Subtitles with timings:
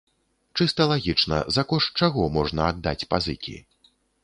[0.59, 3.57] Чыста лагічна, за кошт чаго можна аддаць пазыкі?